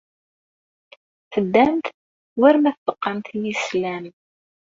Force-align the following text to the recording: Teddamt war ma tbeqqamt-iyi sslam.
Teddamt 1.31 1.85
war 2.41 2.55
ma 2.63 2.71
tbeqqamt-iyi 2.73 3.51
sslam. 3.59 4.05